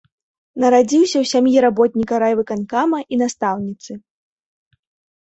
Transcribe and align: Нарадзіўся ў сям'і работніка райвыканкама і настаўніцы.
Нарадзіўся 0.63 1.17
ў 1.19 1.25
сям'і 1.33 1.57
работніка 1.67 2.15
райвыканкама 2.25 2.97
і 3.13 3.23
настаўніцы. 3.27 3.91